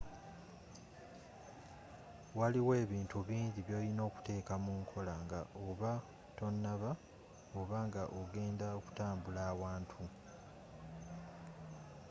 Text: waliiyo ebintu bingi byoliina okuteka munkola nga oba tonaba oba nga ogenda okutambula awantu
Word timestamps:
waliiyo 2.37 2.71
ebintu 2.83 3.17
bingi 3.27 3.59
byoliina 3.67 4.01
okuteka 4.09 4.53
munkola 4.65 5.13
nga 5.23 5.39
oba 5.67 5.91
tonaba 6.37 6.91
oba 7.59 7.77
nga 7.87 8.03
ogenda 8.19 8.65
okutambula 8.79 9.41
awantu 9.51 10.01